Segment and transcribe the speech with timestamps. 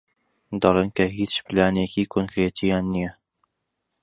[0.61, 3.11] دەڵێن کە هیچ پلانێکی کۆنکریتییان نییە.